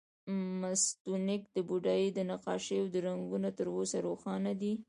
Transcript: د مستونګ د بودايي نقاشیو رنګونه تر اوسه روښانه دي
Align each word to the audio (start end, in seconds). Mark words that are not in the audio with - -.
د 0.03 0.03
مستونګ 0.61 1.41
د 1.55 1.57
بودايي 1.69 2.09
نقاشیو 2.29 2.91
رنګونه 3.07 3.49
تر 3.57 3.67
اوسه 3.75 3.97
روښانه 4.07 4.51
دي 4.61 4.73